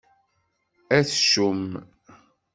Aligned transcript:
Atcum! 0.97 1.61